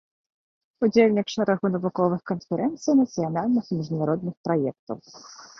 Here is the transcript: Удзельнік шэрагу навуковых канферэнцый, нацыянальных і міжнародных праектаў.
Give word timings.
Удзельнік 0.85 1.27
шэрагу 1.33 1.71
навуковых 1.75 2.21
канферэнцый, 2.31 2.93
нацыянальных 3.03 3.63
і 3.69 3.73
міжнародных 3.83 4.35
праектаў. 4.49 4.97